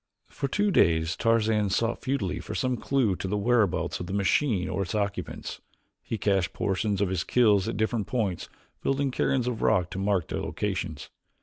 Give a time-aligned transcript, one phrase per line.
[0.29, 4.67] For two days Tarzan sought futilely for some clew to the whereabouts of the machine
[4.67, 5.61] or its occupants.
[6.01, 8.49] He cached portions of his kills at different points,
[8.81, 11.11] building cairns of rock to mark their locations.